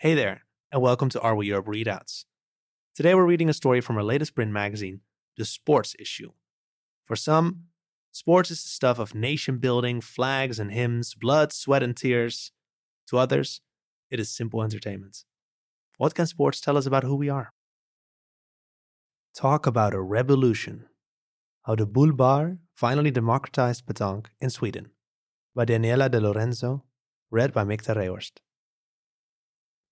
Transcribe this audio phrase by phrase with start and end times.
[0.00, 2.24] Hey there, and welcome to Are We Europe Readouts.
[2.94, 5.00] Today we're reading a story from our latest print magazine,
[5.36, 6.30] The Sports Issue.
[7.04, 7.64] For some,
[8.12, 12.52] sports is the stuff of nation building, flags and hymns, blood, sweat, and tears.
[13.08, 13.60] To others,
[14.08, 15.24] it is simple entertainment.
[15.96, 17.52] What can sports tell us about who we are?
[19.34, 20.84] Talk about a revolution.
[21.62, 24.90] How the Boule Bar finally democratized petanque in Sweden.
[25.56, 26.84] By Daniela De Lorenzo,
[27.32, 28.38] read by Mikta Rehorst.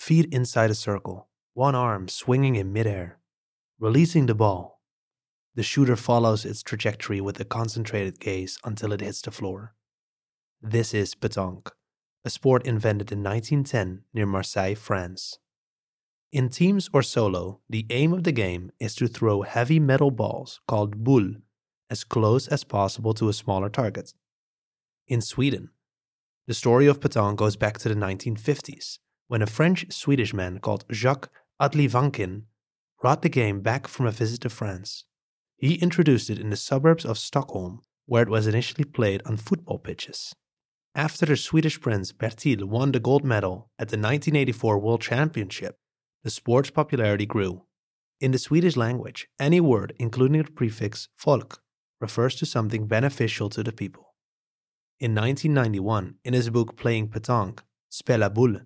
[0.00, 3.18] Feet inside a circle, one arm swinging in midair,
[3.78, 4.80] releasing the ball.
[5.54, 9.74] The shooter follows its trajectory with a concentrated gaze until it hits the floor.
[10.62, 11.70] This is petanque,
[12.24, 15.38] a sport invented in 1910 near Marseille, France.
[16.32, 20.62] In teams or solo, the aim of the game is to throw heavy metal balls
[20.66, 21.34] called boule
[21.90, 24.14] as close as possible to a smaller target.
[25.06, 25.68] In Sweden,
[26.46, 28.98] the story of petanque goes back to the 1950s
[29.30, 31.30] when a French Swedish man called Jacques
[31.62, 32.46] Adlivankin
[33.00, 35.04] brought the game back from a visit to France.
[35.56, 39.78] He introduced it in the suburbs of Stockholm, where it was initially played on football
[39.78, 40.34] pitches.
[40.96, 45.76] After the Swedish prince Bertil won the gold medal at the 1984 World Championship,
[46.24, 47.66] the sport's popularity grew.
[48.20, 51.62] In the Swedish language, any word, including the prefix folk,
[52.00, 54.12] refers to something beneficial to the people.
[54.98, 57.60] In 1991, in his book Playing Petanque,
[57.92, 58.62] Spela Boule,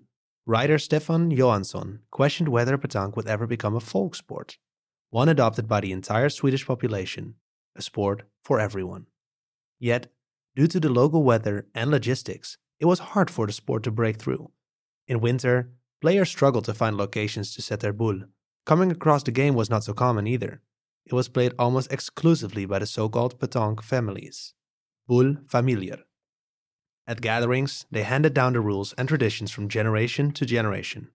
[0.46, 4.58] Writer Stefan Johansson questioned whether petanque would ever become a folk sport,
[5.08, 7.36] one adopted by the entire Swedish population,
[7.74, 9.06] a sport for everyone.
[9.78, 10.12] Yet,
[10.54, 14.18] due to the local weather and logistics, it was hard for the sport to break
[14.18, 14.50] through.
[15.08, 15.70] In winter,
[16.02, 18.24] players struggled to find locations to set their boule.
[18.66, 20.60] Coming across the game was not so common either.
[21.06, 24.52] It was played almost exclusively by the so called petanque families,
[25.06, 26.00] boule familiar.
[27.06, 31.10] At gatherings, they handed down the rules and traditions from generation to generation.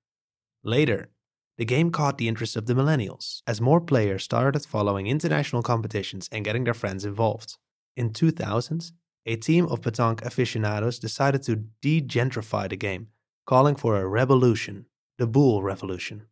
[0.63, 1.09] Later,
[1.57, 6.29] the game caught the interest of the millennials as more players started following international competitions
[6.31, 7.57] and getting their friends involved.
[7.97, 8.91] In 2000,
[9.25, 13.07] a team of petanque aficionados decided to de-gentrify the game,
[13.45, 14.85] calling for a revolution,
[15.17, 16.27] the Boule Revolution.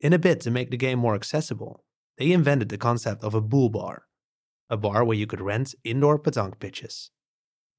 [0.00, 1.84] In a bid to make the game more accessible,
[2.18, 4.06] they invented the concept of a Boule bar,
[4.68, 7.10] a bar where you could rent indoor petanque pitches.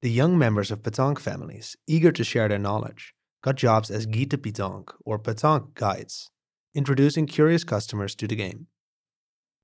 [0.00, 4.28] The young members of petanque families, eager to share their knowledge, got jobs as guide
[4.28, 6.30] de pétanque or petanque guides,
[6.72, 8.68] introducing curious customers to the game.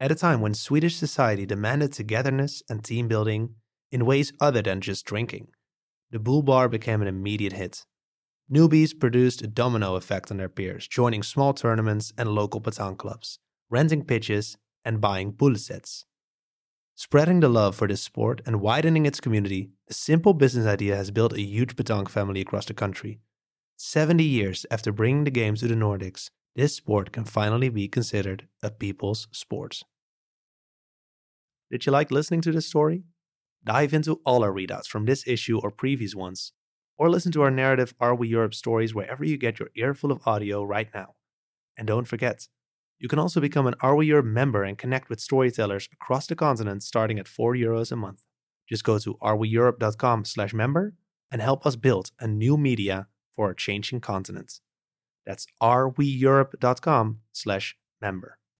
[0.00, 3.54] At a time when Swedish society demanded togetherness and team building
[3.92, 5.52] in ways other than just drinking,
[6.10, 7.86] the Boule Bar became an immediate hit.
[8.52, 13.38] Newbies produced a domino effect on their peers, joining small tournaments and local petanque clubs,
[13.70, 16.06] renting pitches, and buying boule sets.
[16.96, 21.10] Spreading the love for this sport and widening its community, the simple business idea has
[21.10, 23.18] built a huge petanque family across the country.
[23.76, 28.46] 70 years after bringing the game to the Nordics, this sport can finally be considered
[28.62, 29.82] a people's sport.
[31.68, 33.02] Did you like listening to this story?
[33.64, 36.52] Dive into all our readouts from this issue or previous ones,
[36.96, 40.20] or listen to our narrative Are We Europe stories wherever you get your earful of
[40.24, 41.16] audio right now.
[41.76, 42.46] And don't forget,
[42.98, 46.36] you can also become an Are We Europe member and connect with storytellers across the
[46.36, 48.22] continent starting at 4 euros a month.
[48.68, 50.94] Just go to areweeurope.com slash member
[51.30, 54.60] and help us build a new media for a changing continent.
[55.26, 58.38] That's areweeurope.com slash member.